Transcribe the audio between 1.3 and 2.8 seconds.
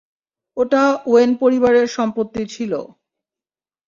পরিবারের সম্পত্তি ছিল।